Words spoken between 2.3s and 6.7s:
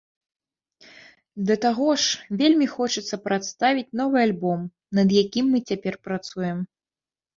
вельмі хочацца прадставіць новы альбом, над якім мы цяпер працуем.